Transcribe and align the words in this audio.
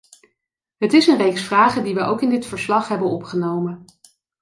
Het 0.77 0.93
is 0.93 1.07
een 1.07 1.17
reeks 1.17 1.41
vragen 1.41 1.83
die 1.83 1.93
wij 1.93 2.03
ook 2.05 2.21
in 2.21 2.29
dit 2.29 2.45
verslag 2.45 2.87
hebben 2.87 3.07
opgenomen. 3.09 3.85